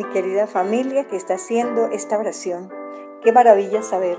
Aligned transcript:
mi 0.00 0.06
querida 0.06 0.46
familia 0.46 1.06
que 1.06 1.16
está 1.16 1.34
haciendo 1.34 1.88
esta 1.88 2.18
oración. 2.18 2.72
Qué 3.20 3.32
maravilla 3.32 3.82
saber 3.82 4.16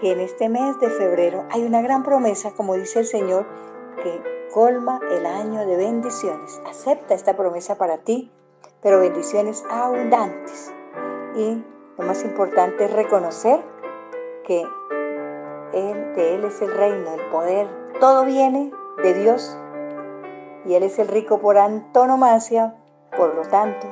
que 0.00 0.12
en 0.12 0.20
este 0.20 0.48
mes 0.48 0.80
de 0.80 0.88
febrero 0.88 1.44
hay 1.50 1.64
una 1.64 1.82
gran 1.82 2.02
promesa, 2.02 2.52
como 2.52 2.76
dice 2.76 3.00
el 3.00 3.04
Señor, 3.04 3.46
que 4.02 4.22
colma 4.54 5.02
el 5.10 5.26
año 5.26 5.66
de 5.66 5.76
bendiciones. 5.76 6.62
Acepta 6.66 7.12
esta 7.12 7.36
promesa 7.36 7.76
para 7.76 7.98
ti, 7.98 8.32
pero 8.80 9.00
bendiciones 9.00 9.62
abundantes. 9.68 10.72
Y 11.36 11.62
lo 11.98 12.06
más 12.06 12.24
importante 12.24 12.86
es 12.86 12.90
reconocer 12.90 13.60
que 14.44 14.62
él, 15.74 16.14
de 16.14 16.36
Él 16.36 16.44
es 16.44 16.62
el 16.62 16.72
reino, 16.72 17.12
el 17.12 17.30
poder. 17.30 17.68
Todo 18.00 18.24
viene 18.24 18.72
de 19.02 19.12
Dios 19.12 19.58
y 20.64 20.72
Él 20.72 20.84
es 20.84 20.98
el 20.98 21.08
rico 21.08 21.38
por 21.38 21.58
antonomasia. 21.58 22.76
Por 23.14 23.34
lo 23.34 23.42
tanto, 23.42 23.86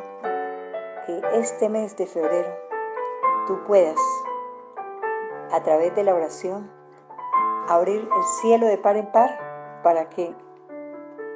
que 1.07 1.23
este 1.35 1.69
mes 1.69 1.97
de 1.97 2.07
febrero 2.07 2.49
tú 3.47 3.63
puedas, 3.65 4.01
a 5.53 5.63
través 5.63 5.95
de 5.95 6.03
la 6.03 6.15
oración, 6.15 6.71
abrir 7.69 8.01
el 8.01 8.23
cielo 8.41 8.67
de 8.67 8.77
par 8.77 8.97
en 8.97 9.11
par 9.13 9.81
para 9.83 10.09
que 10.09 10.35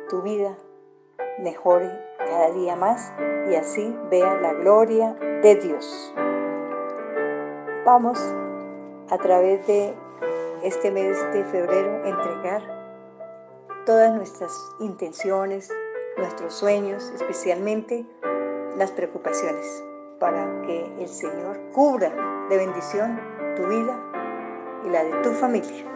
tu 0.09 0.23
vida 0.23 0.57
mejore 1.39 1.89
cada 2.19 2.51
día 2.51 2.75
más 2.75 3.13
y 3.49 3.55
así 3.55 3.97
vea 4.11 4.35
la 4.37 4.53
gloria 4.55 5.15
de 5.43 5.55
Dios. 5.55 6.13
Vamos 7.85 8.19
a 9.09 9.19
través 9.19 9.67
de 9.67 9.95
este 10.63 10.91
mes 10.91 11.17
de 11.33 11.45
febrero 11.45 12.05
entregar 12.05 12.63
todas 13.87 14.13
nuestras 14.15 14.53
intenciones, 14.81 15.73
nuestros 16.17 16.55
sueños, 16.55 17.11
especialmente 17.15 18.05
las 18.77 18.93
preocupaciones, 18.93 19.85
para 20.19 20.63
que 20.63 20.85
el 20.99 21.09
Señor 21.09 21.59
cubra 21.73 22.13
de 22.49 22.57
bendición 22.57 23.21
tu 23.57 23.67
vida 23.67 23.99
y 24.85 24.91
la 24.91 25.05
de 25.05 25.13
tu 25.23 25.31
familia. 25.33 25.87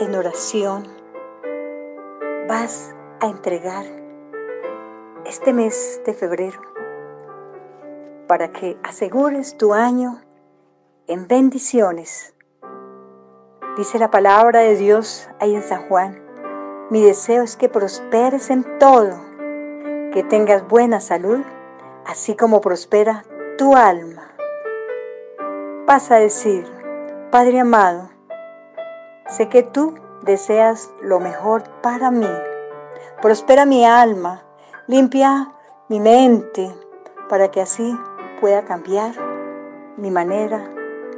En 0.00 0.14
oración 0.14 0.84
vas 2.48 2.94
a 3.20 3.26
entregar 3.26 3.84
este 5.24 5.52
mes 5.52 6.00
de 6.04 6.14
febrero 6.14 6.60
para 8.26 8.50
que 8.52 8.78
asegures 8.82 9.56
tu 9.56 9.74
año 9.74 10.20
en 11.06 11.28
bendiciones. 11.28 12.34
Dice 13.80 13.98
la 13.98 14.10
palabra 14.10 14.60
de 14.60 14.76
Dios 14.76 15.26
ahí 15.38 15.54
en 15.54 15.62
San 15.62 15.88
Juan, 15.88 16.22
mi 16.90 17.02
deseo 17.02 17.42
es 17.42 17.56
que 17.56 17.70
prosperes 17.70 18.50
en 18.50 18.62
todo, 18.78 19.18
que 20.12 20.22
tengas 20.22 20.68
buena 20.68 21.00
salud, 21.00 21.40
así 22.04 22.36
como 22.36 22.60
prospera 22.60 23.24
tu 23.56 23.74
alma. 23.74 24.32
Vas 25.86 26.10
a 26.10 26.16
decir, 26.16 26.66
Padre 27.30 27.60
amado, 27.60 28.10
sé 29.30 29.48
que 29.48 29.62
tú 29.62 29.94
deseas 30.24 30.90
lo 31.00 31.18
mejor 31.18 31.62
para 31.80 32.10
mí. 32.10 32.28
Prospera 33.22 33.64
mi 33.64 33.86
alma, 33.86 34.44
Limpia 34.88 35.54
mi 35.88 36.00
mente 36.00 36.70
para 37.30 37.50
que 37.50 37.62
así 37.62 37.98
pueda 38.42 38.62
cambiar 38.62 39.14
mi 39.96 40.10
manera 40.10 40.68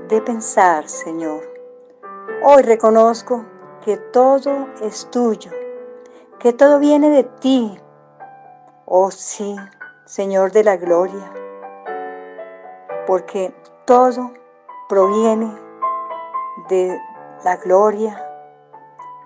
de 0.06 0.22
pensar, 0.22 0.88
Señor. 0.88 1.52
Hoy 2.44 2.62
reconozco 2.62 3.44
que 3.84 3.96
todo 3.96 4.66
es 4.80 5.08
tuyo, 5.12 5.52
que 6.40 6.52
todo 6.52 6.80
viene 6.80 7.08
de 7.08 7.22
ti. 7.22 7.78
Oh 8.84 9.12
sí, 9.12 9.54
Señor 10.06 10.50
de 10.50 10.64
la 10.64 10.76
gloria, 10.76 11.32
porque 13.06 13.55
todo 13.84 14.33
proviene 14.89 15.56
de 16.68 17.00
la 17.44 17.58
gloria 17.58 18.20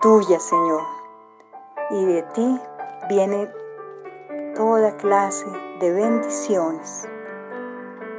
tuya, 0.03 0.39
Señor. 0.39 0.83
Y 1.89 2.05
de 2.05 2.23
ti 2.23 2.61
viene 3.09 3.51
toda 4.55 4.95
clase 4.99 5.47
de 5.81 5.91
bendiciones. 5.91 7.09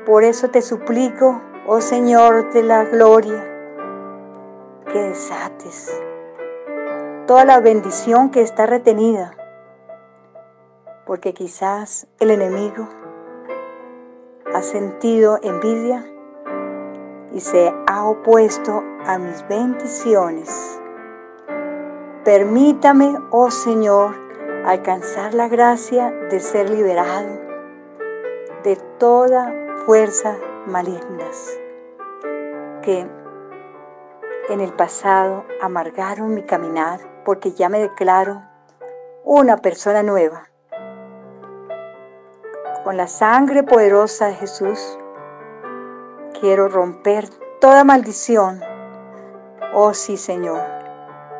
Por 0.08 0.24
eso 0.24 0.50
te 0.50 0.64
suplico, 0.64 1.40
oh 1.68 1.82
Señor 1.82 2.52
de 2.52 2.64
la 2.64 2.86
gloria, 2.86 3.57
desates 5.02 5.92
toda 7.28 7.44
la 7.44 7.60
bendición 7.60 8.32
que 8.32 8.42
está 8.42 8.66
retenida, 8.66 9.36
porque 11.06 11.34
quizás 11.34 12.08
el 12.22 12.32
enemigo 12.32 12.88
ha 14.54 14.62
sentido 14.62 15.38
envidia 15.44 16.06
y 17.34 17.42
se 17.42 17.74
ha 17.86 18.06
opuesto 18.06 18.82
a 19.06 19.18
mis 19.18 19.46
bendiciones. 19.50 20.82
Permítame, 22.24 23.18
oh 23.32 23.52
Señor, 23.52 24.16
alcanzar 24.66 25.34
la 25.34 25.50
gracia 25.50 26.12
de 26.30 26.40
ser 26.40 26.70
liberado 26.70 27.40
de 28.64 28.78
toda 28.98 29.54
fuerza 29.86 30.38
malignas 30.66 31.60
que 32.82 33.06
en 34.50 34.62
el 34.62 34.74
pasado 34.74 35.46
amargaron 35.62 36.34
mi 36.34 36.44
caminar 36.44 37.00
porque 37.26 37.52
ya 37.52 37.70
me 37.70 37.80
declaro 37.80 38.42
una 39.24 39.58
persona 39.58 40.04
nueva. 40.04 40.50
Con 42.84 42.96
la 42.96 43.08
sangre 43.08 43.64
poderosa 43.64 44.28
de 44.28 44.36
Jesús 44.36 44.98
quiero 46.40 46.70
romper 46.70 47.28
toda 47.60 47.84
maldición. 47.84 48.62
Oh 49.74 49.94
sí, 49.94 50.16
Señor, 50.16 50.62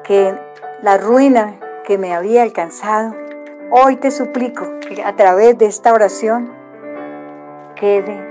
que 0.04 0.38
la 0.82 0.98
ruina 0.98 1.60
que 1.86 1.98
me 1.98 2.14
había 2.14 2.44
alcanzado, 2.44 3.16
hoy 3.72 3.96
te 3.96 4.12
suplico 4.12 4.80
que 4.82 5.02
a 5.02 5.16
través 5.16 5.58
de 5.58 5.68
esta 5.68 5.94
oración 5.94 6.54
quede 7.76 8.28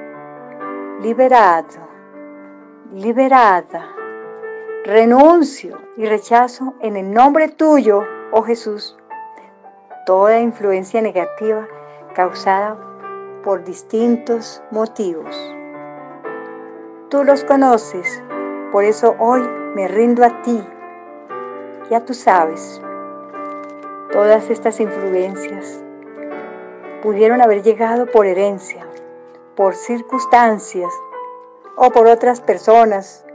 liberado, 1.01 1.89
liberada. 2.93 3.97
Renuncio 4.87 5.79
y 5.97 6.07
rechazo 6.07 6.75
en 6.81 6.97
el 6.97 7.13
nombre 7.13 7.49
tuyo, 7.49 8.05
oh 8.31 8.43
Jesús, 8.43 8.97
toda 10.07 10.39
influencia 10.39 11.03
negativa 11.03 11.67
causada 12.15 12.79
por 13.43 13.65
distintos 13.65 14.63
motivos. 14.71 15.37
Tú 17.11 17.25
los 17.25 17.43
conoces, 17.43 18.23
por 18.71 18.85
eso 18.85 19.17
hoy 19.19 19.43
me 19.75 19.89
rindo 19.89 20.25
a 20.25 20.41
ti. 20.43 20.63
Ya 21.91 22.05
tú 22.05 22.15
sabes, 22.15 22.81
Todas 24.13 24.49
estas 24.51 24.79
influencias 24.79 25.83
pudieron 27.03 27.43
haber 27.43 27.65
llegado 27.65 28.07
por 28.07 28.25
herencia, 28.25 28.87
por 29.57 29.75
circunstancias 29.75 30.93
o 31.77 31.91
por 31.91 32.07
otras 32.07 32.41
personas. 32.41 33.26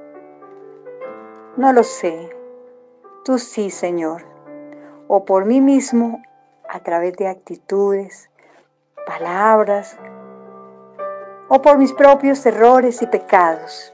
No 1.62 1.74
lo 1.74 1.84
sé. 1.84 2.28
Tú 3.24 3.38
sí, 3.38 3.70
Señor. 3.70 4.24
O 5.08 5.26
por 5.26 5.46
mí 5.46 5.62
mismo 5.62 6.24
a 6.68 6.80
través 6.80 7.16
de 7.18 7.28
actitudes, 7.28 8.32
palabras 9.06 9.96
o 11.50 11.62
por 11.62 11.78
mis 11.78 11.94
propios 11.94 12.44
errores 12.48 13.04
y 13.04 13.06
pecados. 13.06 13.94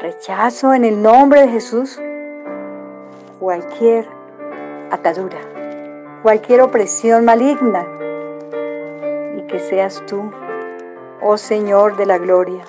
Rechazo 0.00 0.72
en 0.72 0.86
el 0.86 1.02
nombre 1.02 1.42
de 1.42 1.48
Jesús 1.48 2.00
cualquier 3.38 4.08
atadura, 4.90 5.40
cualquier 6.22 6.62
opresión 6.62 7.26
maligna, 7.26 7.86
y 9.36 9.42
que 9.42 9.58
seas 9.58 10.02
tú, 10.06 10.30
oh 11.20 11.36
Señor 11.36 11.98
de 11.98 12.06
la 12.06 12.16
gloria, 12.16 12.64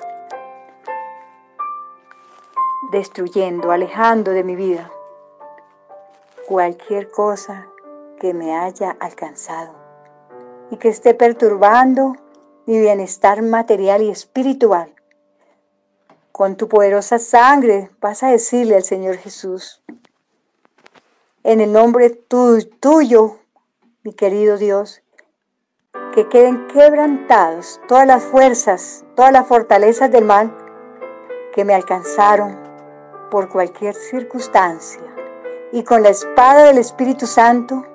destruyendo, 2.92 3.72
alejando 3.72 4.30
de 4.32 4.44
mi 4.44 4.54
vida 4.54 4.92
cualquier 6.46 7.10
cosa 7.10 7.66
que 8.20 8.34
me 8.34 8.54
haya 8.54 8.90
alcanzado 9.00 9.72
y 10.70 10.76
que 10.76 10.88
esté 10.88 11.14
perturbando 11.14 12.14
mi 12.66 12.78
bienestar 12.78 13.42
material 13.42 14.02
y 14.02 14.10
espiritual. 14.10 14.94
Con 16.30 16.56
tu 16.56 16.68
poderosa 16.68 17.18
sangre 17.18 17.90
vas 18.00 18.22
a 18.22 18.28
decirle 18.28 18.76
al 18.76 18.84
Señor 18.84 19.16
Jesús, 19.16 19.82
en 21.42 21.60
el 21.60 21.72
nombre 21.72 22.10
tuyo, 22.10 23.38
mi 24.02 24.12
querido 24.12 24.58
Dios, 24.58 25.02
que 26.14 26.28
queden 26.28 26.66
quebrantados 26.68 27.80
todas 27.88 28.06
las 28.06 28.22
fuerzas, 28.22 29.04
todas 29.16 29.32
las 29.32 29.46
fortalezas 29.46 30.10
del 30.10 30.26
mal 30.26 30.54
que 31.54 31.64
me 31.64 31.74
alcanzaron 31.74 32.61
por 33.32 33.48
cualquier 33.48 33.94
circunstancia, 33.94 35.00
y 35.72 35.84
con 35.84 36.02
la 36.02 36.10
espada 36.10 36.64
del 36.64 36.76
Espíritu 36.76 37.26
Santo, 37.26 37.86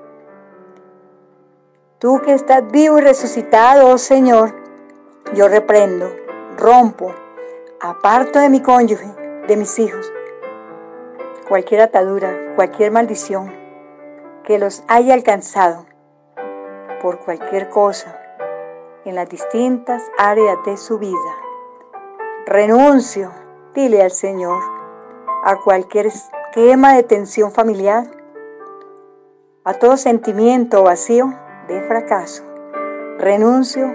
tú 2.00 2.20
que 2.26 2.34
estás 2.34 2.64
vivo 2.72 2.98
y 2.98 3.02
resucitado, 3.02 3.88
oh 3.90 4.00
Señor, 4.00 4.56
yo 5.36 5.48
reprendo, 5.48 6.10
rompo, 6.58 7.14
aparto 7.80 8.40
de 8.40 8.50
mi 8.50 8.64
cónyuge, 8.64 9.06
de 9.48 9.58
mis 9.58 9.78
hijos, 9.78 10.12
cualquier 11.48 11.82
atadura, 11.82 12.56
cualquier 12.56 12.90
maldición 12.92 13.54
que 14.44 14.58
los 14.58 14.84
haya 14.88 15.14
alcanzado 15.14 15.86
por 17.00 17.20
cualquier 17.20 17.70
cosa 17.70 18.20
en 19.06 19.14
las 19.14 19.30
distintas 19.30 20.02
áreas 20.18 20.58
de 20.66 20.78
su 20.78 20.98
vida. 20.98 21.36
Renuncio, 22.48 23.32
dile 23.76 24.02
al 24.02 24.10
Señor, 24.10 24.77
a 25.48 25.56
cualquier 25.56 26.08
esquema 26.08 26.96
de 26.96 27.04
tensión 27.04 27.54
familiar, 27.54 28.06
a 29.64 29.76
todo 29.76 29.96
sentimiento 29.96 30.84
vacío 30.84 31.34
de 31.70 31.82
fracaso. 31.84 32.44
Renuncio 33.18 33.90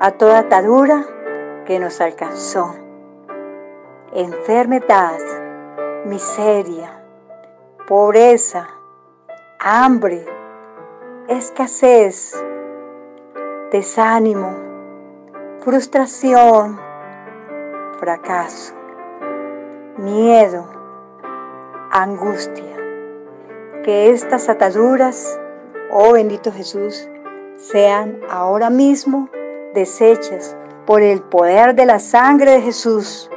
a 0.00 0.12
toda 0.12 0.38
atadura 0.38 1.04
que 1.66 1.78
nos 1.78 2.00
alcanzó. 2.00 2.74
Enfermedad, 4.14 5.18
miseria, 6.06 7.04
pobreza, 7.86 8.66
hambre, 9.60 10.24
escasez, 11.28 12.32
desánimo, 13.70 14.56
frustración, 15.60 16.80
fracaso, 18.00 18.72
miedo, 19.98 20.83
angustia. 21.94 22.76
Que 23.84 24.10
estas 24.10 24.48
ataduras, 24.48 25.40
oh 25.90 26.12
bendito 26.12 26.50
Jesús, 26.50 27.08
sean 27.56 28.20
ahora 28.28 28.68
mismo 28.68 29.30
desechas 29.74 30.56
por 30.86 31.02
el 31.02 31.22
poder 31.22 31.74
de 31.74 31.86
la 31.86 32.00
sangre 32.00 32.50
de 32.50 32.62
Jesús. 32.62 33.30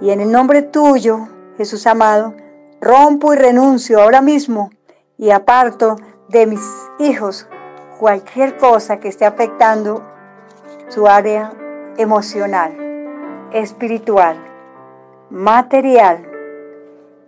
Y 0.00 0.10
en 0.10 0.20
el 0.20 0.32
nombre 0.32 0.62
tuyo, 0.62 1.28
Jesús 1.56 1.86
amado, 1.86 2.34
rompo 2.80 3.32
y 3.32 3.36
renuncio 3.36 4.02
ahora 4.02 4.20
mismo 4.20 4.70
y 5.16 5.30
aparto 5.30 5.96
de 6.28 6.46
mis 6.46 6.60
hijos 6.98 7.48
cualquier 7.98 8.56
cosa 8.56 8.98
que 8.98 9.08
esté 9.08 9.24
afectando 9.24 10.04
su 10.88 11.06
área 11.06 11.52
emocional, 11.96 12.76
espiritual, 13.52 14.36
material. 15.30 16.37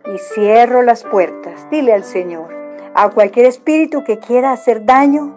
Y 0.07 0.19
cierro 0.19 0.83
las 0.83 1.05
puertas. 1.05 1.69
Dile 1.71 1.93
al 1.93 2.05
Señor. 2.05 2.49
A 2.95 3.11
cualquier 3.11 3.47
espíritu 3.47 4.03
que 4.05 4.19
quiera 4.19 4.53
hacer 4.53 4.85
daño, 4.85 5.37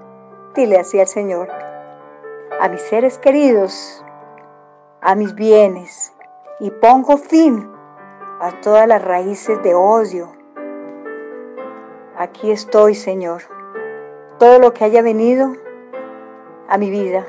dile 0.56 0.78
así 0.78 1.00
al 1.00 1.08
Señor. 1.08 1.50
A 2.60 2.68
mis 2.70 2.82
seres 2.82 3.18
queridos, 3.18 4.04
a 5.02 5.16
mis 5.16 5.36
bienes. 5.36 6.14
Y 6.60 6.72
pongo 6.72 7.18
fin 7.18 7.70
a 8.40 8.52
todas 8.62 8.88
las 8.88 9.04
raíces 9.04 9.62
de 9.64 9.74
odio. 9.76 10.32
Aquí 12.18 12.52
estoy, 12.52 12.96
Señor 12.96 13.44
todo 14.44 14.60
lo 14.60 14.74
que 14.74 14.84
haya 14.84 15.02
venido 15.02 15.54
a 16.68 16.78
mi 16.78 16.90
vida. 16.90 17.26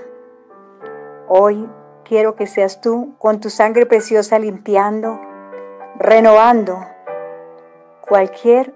Hoy 1.29 1.69
quiero 2.05 2.35
que 2.35 2.49
seas 2.49 2.81
tú 2.81 3.15
con 3.19 3.39
tu 3.41 3.51
sangre 3.51 3.87
preciosa 3.87 4.39
limpiando, 4.41 5.21
renovando 5.97 6.85
cualquier 8.09 8.75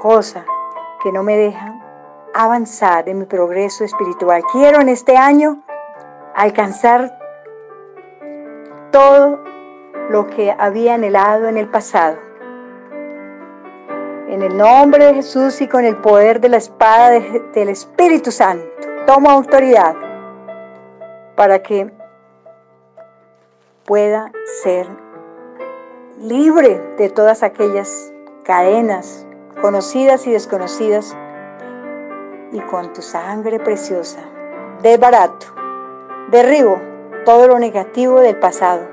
cosa 0.00 0.44
que 1.02 1.10
no 1.10 1.22
me 1.22 1.36
deja 1.36 1.74
avanzar 2.34 3.08
en 3.08 3.20
mi 3.20 3.24
progreso 3.24 3.84
espiritual. 3.84 4.42
Quiero 4.52 4.80
en 4.80 4.88
este 4.88 5.16
año 5.16 5.62
alcanzar 6.34 7.18
todo 8.90 9.40
lo 10.10 10.26
que 10.26 10.54
había 10.56 10.94
anhelado 10.94 11.48
en 11.48 11.56
el 11.56 11.68
pasado. 11.68 12.18
En 14.28 14.42
el 14.42 14.56
nombre 14.56 15.06
de 15.06 15.14
Jesús 15.14 15.60
y 15.60 15.68
con 15.68 15.84
el 15.84 15.96
poder 15.96 16.40
de 16.40 16.48
la 16.48 16.56
espada 16.56 17.10
del 17.10 17.68
Espíritu 17.68 18.30
Santo, 18.30 18.64
tomo 19.06 19.30
autoridad 19.30 19.94
para 21.36 21.62
que 21.62 21.90
pueda 23.84 24.30
ser 24.62 24.86
libre 26.18 26.80
de 26.96 27.10
todas 27.10 27.42
aquellas 27.42 28.11
cadenas 28.44 29.26
conocidas 29.60 30.26
y 30.26 30.32
desconocidas 30.32 31.16
y 32.52 32.60
con 32.60 32.92
tu 32.92 33.02
sangre 33.02 33.58
preciosa 33.58 34.20
desbarato, 34.82 35.46
derribo 36.30 36.80
todo 37.24 37.46
lo 37.46 37.58
negativo 37.58 38.20
del 38.20 38.36
pasado. 38.36 38.88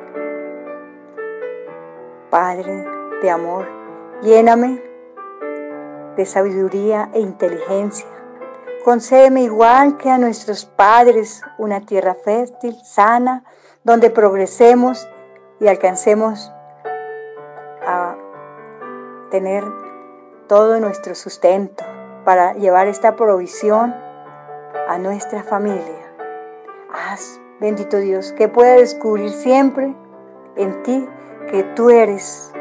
Padre 2.30 2.86
de 3.24 3.30
amor, 3.32 3.68
lléname 4.22 4.82
de 6.16 6.26
sabiduría 6.26 7.10
e 7.14 7.20
inteligencia. 7.22 8.08
Concédeme 8.86 9.42
igual 9.42 9.98
que 9.98 10.10
a 10.10 10.20
nuestros 10.20 10.66
padres 10.66 11.42
una 11.58 11.82
tierra 11.82 12.14
fértil, 12.14 12.76
sana, 12.84 13.44
donde 13.84 14.12
progresemos 14.12 15.10
y 15.60 15.68
alcancemos 15.68 16.52
tener 19.30 19.64
todo 20.48 20.80
nuestro 20.80 21.16
sustento 21.16 21.84
para 22.26 22.54
llevar 22.54 22.88
esta 22.88 23.16
provisión 23.16 23.96
a 24.88 24.98
nuestra 24.98 25.44
familia. 25.44 26.14
Haz, 26.92 27.40
bendito 27.60 27.98
Dios, 27.98 28.34
que 28.34 28.48
pueda 28.48 28.74
descubrir 28.74 29.30
siempre 29.30 29.96
en 30.56 30.84
ti 30.84 31.08
que 31.52 31.64
tú 31.76 31.90
eres 31.90 32.52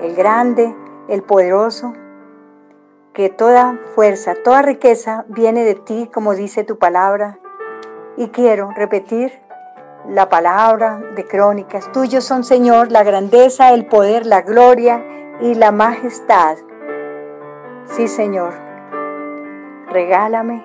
el 0.00 0.14
grande, 0.14 0.74
el 1.08 1.22
poderoso, 1.22 1.92
que 3.12 3.28
toda 3.28 3.78
fuerza, 3.94 4.34
toda 4.42 4.62
riqueza 4.62 5.24
viene 5.28 5.64
de 5.64 5.74
ti, 5.74 6.10
como 6.12 6.34
dice 6.34 6.64
tu 6.64 6.78
palabra. 6.78 7.38
Y 8.16 8.28
quiero 8.28 8.70
repetir 8.74 9.32
la 10.08 10.28
palabra 10.28 11.00
de 11.14 11.26
crónicas. 11.26 11.90
Tuyos 11.92 12.24
son, 12.24 12.44
Señor, 12.44 12.90
la 12.90 13.02
grandeza, 13.02 13.72
el 13.72 13.86
poder, 13.86 14.26
la 14.26 14.42
gloria 14.42 15.04
y 15.40 15.54
la 15.54 15.72
majestad. 15.72 16.58
Sí, 17.84 18.08
Señor, 18.08 18.52
regálame 19.88 20.64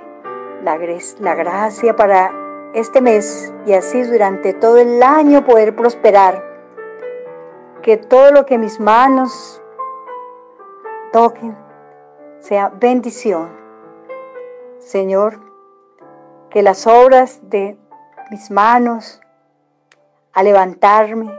la, 0.64 0.78
la 1.20 1.36
gracia 1.36 1.96
para 1.96 2.32
este 2.74 3.02
mes 3.02 3.54
y 3.66 3.74
así 3.74 4.04
durante 4.04 4.54
todo 4.54 4.78
el 4.78 5.02
año 5.02 5.46
poder 5.46 5.76
prosperar. 5.76 6.44
Que 7.82 7.98
todo 7.98 8.32
lo 8.32 8.46
que 8.46 8.58
mis 8.58 8.80
manos 8.80 9.62
toquen 11.12 11.56
sea 12.40 12.70
bendición. 12.70 13.50
Señor, 14.80 15.40
que 16.50 16.62
las 16.62 16.86
obras 16.88 17.40
de 17.50 17.78
mis 18.32 18.52
manos 18.52 19.22
a 20.34 20.44
levantarme, 20.44 21.32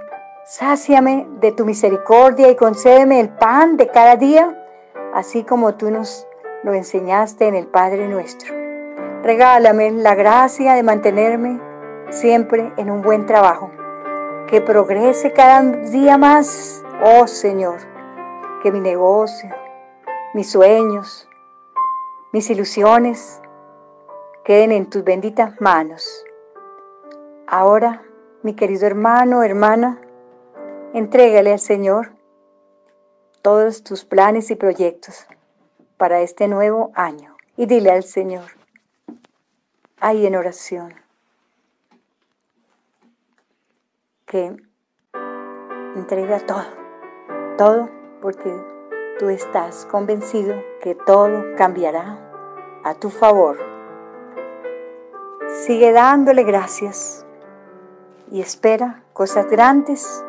sáciame 0.47 1.27
de 1.41 1.51
tu 1.51 1.65
misericordia 1.65 2.49
y 2.49 2.55
concédeme 2.55 3.19
el 3.19 3.31
pan 3.31 3.77
de 3.77 3.89
cada 3.89 4.15
día, 4.15 4.57
así 5.13 5.43
como 5.43 5.75
tú 5.75 5.91
nos 5.91 6.25
lo 6.63 6.73
enseñaste 6.73 7.49
en 7.49 7.57
el 7.57 7.67
Padre 7.67 8.07
nuestro. 8.07 8.55
Regálame 9.25 9.91
la 9.91 10.15
gracia 10.15 10.75
de 10.75 10.85
mantenerme 10.85 11.61
siempre 12.11 12.73
en 12.77 12.93
un 12.93 13.03
buen 13.03 13.27
trabajo, 13.27 13.73
que 14.47 14.61
progrese 14.61 15.33
cada 15.33 15.63
día 15.63 16.17
más, 16.17 16.85
oh 17.03 17.27
Señor, 17.27 17.79
que 18.63 18.71
mi 18.71 18.79
negocio, 18.79 19.51
mis 20.33 20.53
sueños, 20.53 21.29
mis 22.33 22.49
ilusiones 22.51 23.43
queden 24.45 24.71
en 24.71 24.89
tus 24.89 25.03
benditas 25.03 25.61
manos. 25.61 26.25
Ahora, 27.49 28.05
mi 28.45 28.55
querido 28.55 28.87
hermano, 28.87 29.43
hermana, 29.43 30.01
entrégale 30.97 31.53
al 31.53 31.59
Señor 31.59 32.13
todos 33.43 33.85
tus 33.85 34.07
planes 34.07 34.51
y 34.51 34.55
proyectos 34.55 35.27
para 35.99 36.23
este 36.23 36.49
nuevo 36.49 36.91
año 36.95 37.37
y 37.55 37.67
dile 37.67 37.91
al 37.91 38.03
Señor, 38.03 38.53
ahí 40.01 40.25
en 40.27 40.37
oración, 40.37 40.95
que 44.25 44.57
entrega 45.97 46.41
todo, 46.41 46.65
todo 47.59 47.91
porque 48.23 48.51
tú 49.19 49.29
estás 49.29 49.85
convencido 49.85 50.55
que 50.81 50.95
todo 50.95 51.45
cambiará 51.59 52.81
a 52.85 52.95
tu 52.95 53.11
favor. 53.11 53.59
Sigue 55.67 55.93
dándole 55.93 56.43
gracias 56.43 57.27
y 58.31 58.41
espera 58.41 59.05
cosas 59.13 59.47
grandes 59.51 60.25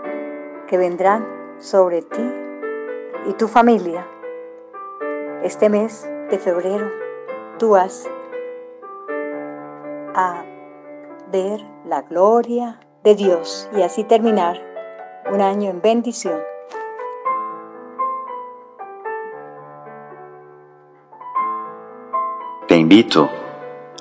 que 0.68 0.78
vendrán 0.78 1.26
sobre 1.60 2.02
ti 2.02 2.34
y 3.28 3.34
tu 3.34 3.48
familia 3.48 4.06
este 5.44 5.70
mes 5.70 6.10
de 6.30 6.40
febrero 6.40 6.90
tú 7.58 7.72
vas 7.72 8.08
a 10.16 10.44
ver 11.32 11.62
la 11.86 12.02
gloria 12.02 12.80
de 13.04 13.16
Dios 13.16 13.70
y 13.76 13.82
así 13.82 14.04
terminar 14.04 14.62
un 15.32 15.42
año 15.42 15.70
en 15.70 15.82
bendición. 15.82 16.40
Te 22.68 22.76
invito 22.76 23.30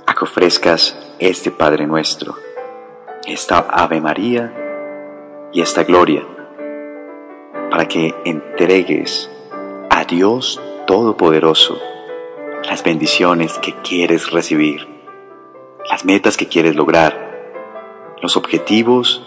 a 0.07 0.15
que 0.15 0.25
ofrezcas 0.25 1.15
este 1.19 1.51
Padre 1.51 1.87
nuestro, 1.87 2.35
esta 3.27 3.59
Ave 3.59 4.01
María 4.01 4.53
y 5.53 5.61
esta 5.61 5.85
Gloria, 5.85 6.27
para 7.71 7.87
que 7.89 8.15
entregues 8.25 9.31
a 9.91 10.05
Dios 10.05 10.61
Todopoderoso 10.87 11.79
las 12.69 12.83
bendiciones 12.83 13.59
que 13.59 13.75
quieres 13.83 14.31
recibir, 14.31 14.87
las 15.89 16.05
metas 16.05 16.37
que 16.37 16.47
quieres 16.47 16.77
lograr, 16.77 18.15
los 18.23 18.37
objetivos 18.37 19.23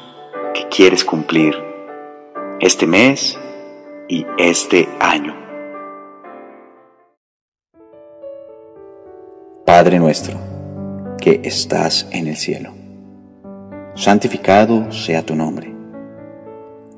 que 0.53 0.67
quieres 0.67 1.05
cumplir 1.05 1.55
este 2.59 2.87
mes 2.87 3.37
y 4.07 4.25
este 4.37 4.89
año. 4.99 5.35
Padre 9.65 9.99
nuestro, 9.99 10.37
que 11.21 11.41
estás 11.43 12.07
en 12.11 12.27
el 12.27 12.35
cielo, 12.35 12.73
santificado 13.95 14.91
sea 14.91 15.25
tu 15.25 15.35
nombre, 15.35 15.78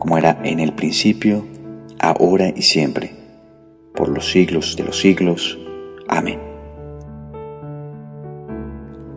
como 0.00 0.16
era 0.16 0.40
en 0.42 0.60
el 0.60 0.72
principio, 0.72 1.46
ahora 2.00 2.48
y 2.56 2.62
siempre, 2.62 3.12
por 3.94 4.08
los 4.08 4.30
siglos 4.30 4.74
de 4.74 4.84
los 4.84 4.98
siglos. 4.98 5.58
Amén. 6.08 6.40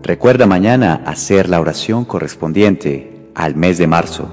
Recuerda 0.04 0.46
mañana 0.46 1.02
hacer 1.06 1.48
la 1.48 1.62
oración 1.62 2.04
correspondiente 2.04 3.30
al 3.34 3.56
mes 3.56 3.78
de 3.78 3.88
marzo. 3.88 4.30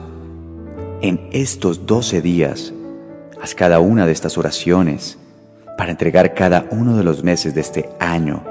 En 1.00 1.28
estos 1.30 1.86
doce 1.86 2.20
días, 2.20 2.74
haz 3.40 3.54
cada 3.54 3.78
una 3.78 4.04
de 4.04 4.12
estas 4.12 4.36
oraciones 4.36 5.18
para 5.78 5.92
entregar 5.92 6.34
cada 6.34 6.66
uno 6.72 6.96
de 6.96 7.04
los 7.04 7.22
meses 7.22 7.54
de 7.54 7.60
este 7.60 7.88
año 8.00 8.42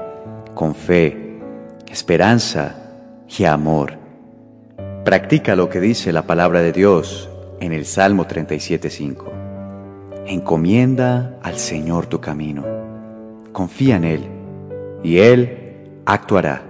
con 0.54 0.74
fe, 0.74 1.38
esperanza 1.86 2.76
y 3.28 3.44
amor. 3.44 3.98
Practica 5.04 5.54
lo 5.54 5.68
que 5.68 5.80
dice 5.80 6.12
la 6.12 6.22
palabra 6.22 6.62
de 6.62 6.72
Dios 6.72 7.29
en 7.60 7.72
el 7.72 7.86
Salmo 7.86 8.26
37.5. 8.26 10.26
Encomienda 10.26 11.38
al 11.42 11.56
Señor 11.56 12.06
tu 12.06 12.20
camino. 12.20 12.64
Confía 13.52 13.96
en 13.96 14.04
Él 14.04 14.24
y 15.02 15.18
Él 15.18 15.90
actuará. 16.06 16.69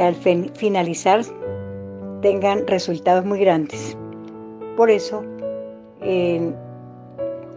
al 0.00 0.14
finalizar 0.14 1.22
tengan 2.22 2.66
resultados 2.66 3.24
muy 3.24 3.40
grandes. 3.40 3.96
Por 4.76 4.90
eso, 4.90 5.22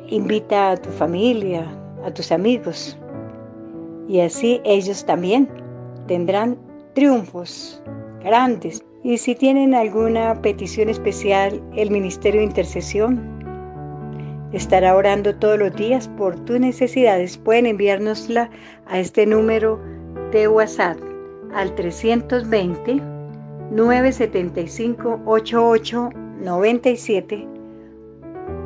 invita 0.07 0.71
a 0.71 0.77
tu 0.77 0.89
familia, 0.89 1.65
a 2.05 2.12
tus 2.13 2.31
amigos, 2.31 2.98
y 4.07 4.21
así 4.21 4.62
ellos 4.63 5.05
también 5.05 5.50
tendrán 6.07 6.57
triunfos 6.93 7.81
grandes 8.24 8.83
y 9.03 9.17
si 9.17 9.33
tienen 9.33 9.74
alguna 9.74 10.41
petición 10.41 10.89
especial, 10.89 11.62
el 11.75 11.89
Ministerio 11.89 12.41
de 12.41 12.48
Intercesión 12.48 13.39
estará 14.51 14.95
orando 14.95 15.33
todos 15.36 15.57
los 15.57 15.74
días 15.75 16.09
por 16.17 16.36
tus 16.45 16.59
necesidades. 16.59 17.38
Pueden 17.38 17.67
enviárnosla 17.67 18.50
a 18.88 19.00
este 19.00 19.25
número 19.25 19.79
de 20.31 20.48
WhatsApp 20.48 20.98
al 21.53 21.75
320 21.75 23.01
975 23.71 25.21
8897 25.25 27.47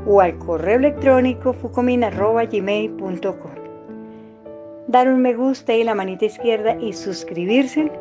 o 0.06 0.22
al 0.22 0.38
correo 0.38 0.78
electrónico 0.78 1.54
fucomin.gmail.com. 1.54 3.52
Dar 4.88 5.08
un 5.08 5.22
me 5.22 5.34
gusta 5.34 5.74
y 5.74 5.84
la 5.84 5.96
manita 5.96 6.26
izquierda 6.26 6.78
y 6.80 6.94
suscribirse 6.94 7.92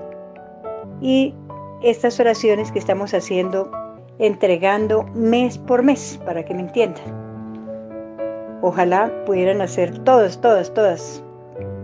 y 1.00 1.34
estas 1.82 2.20
oraciones 2.20 2.70
que 2.70 2.78
estamos 2.78 3.14
haciendo, 3.14 3.72
entregando 4.18 5.04
mes 5.14 5.56
por 5.58 5.82
mes, 5.82 6.20
para 6.24 6.44
que 6.44 6.54
me 6.54 6.60
entiendan. 6.60 7.02
Ojalá 8.62 9.10
pudieran 9.26 9.60
hacer 9.60 9.98
todas, 10.00 10.40
todas, 10.40 10.72
todas, 10.74 11.24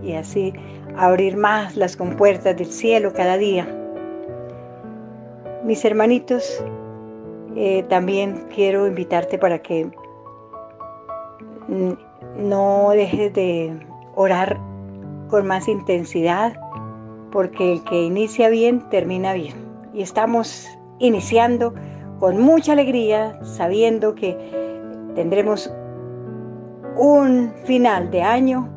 y 0.01 0.13
así 0.13 0.53
abrir 0.99 1.37
más 1.37 1.75
las 1.75 1.95
compuertas 1.95 2.57
del 2.57 2.67
cielo 2.67 3.13
cada 3.13 3.37
día. 3.37 3.67
Mis 5.63 5.83
hermanitos, 5.85 6.63
eh, 7.55 7.83
también 7.89 8.45
quiero 8.53 8.87
invitarte 8.87 9.37
para 9.37 9.59
que 9.59 9.89
no 12.37 12.89
dejes 12.91 13.33
de 13.33 13.79
orar 14.15 14.59
con 15.29 15.47
más 15.47 15.67
intensidad, 15.67 16.59
porque 17.31 17.73
el 17.73 17.83
que 17.83 18.03
inicia 18.03 18.49
bien 18.49 18.87
termina 18.89 19.33
bien. 19.33 19.55
Y 19.93 20.01
estamos 20.01 20.67
iniciando 20.99 21.73
con 22.19 22.41
mucha 22.41 22.73
alegría, 22.73 23.39
sabiendo 23.43 24.15
que 24.15 24.35
tendremos 25.15 25.71
un 26.97 27.53
final 27.65 28.11
de 28.11 28.21
año 28.21 28.67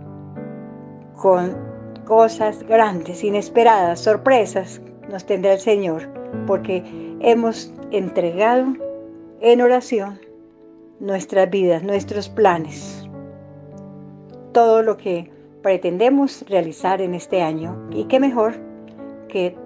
con 1.16 1.71
cosas 2.04 2.62
grandes, 2.64 3.24
inesperadas, 3.24 4.00
sorpresas 4.00 4.80
nos 5.10 5.24
tendrá 5.24 5.54
el 5.54 5.60
Señor, 5.60 6.08
porque 6.46 6.82
hemos 7.20 7.72
entregado 7.90 8.74
en 9.40 9.60
oración 9.60 10.20
nuestras 11.00 11.50
vidas, 11.50 11.82
nuestros 11.82 12.28
planes, 12.28 13.08
todo 14.52 14.82
lo 14.82 14.96
que 14.96 15.30
pretendemos 15.62 16.44
realizar 16.48 17.00
en 17.00 17.14
este 17.14 17.42
año. 17.42 17.88
Y 17.90 18.04
qué 18.04 18.20
mejor 18.20 18.54
que 19.28 19.56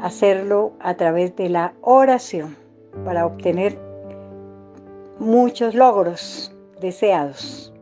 hacerlo 0.00 0.72
a 0.80 0.94
través 0.94 1.34
de 1.36 1.48
la 1.48 1.74
oración 1.80 2.56
para 3.04 3.26
obtener 3.26 3.78
muchos 5.18 5.74
logros 5.74 6.54
deseados. 6.80 7.72